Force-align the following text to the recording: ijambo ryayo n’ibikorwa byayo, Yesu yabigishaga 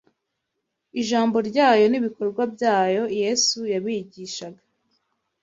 ijambo 1.01 1.37
ryayo 1.49 1.85
n’ibikorwa 1.91 2.43
byayo, 2.53 3.03
Yesu 3.21 3.57
yabigishaga 3.73 4.61